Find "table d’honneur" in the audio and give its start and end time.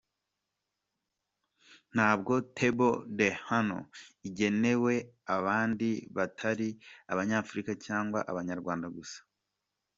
2.55-3.85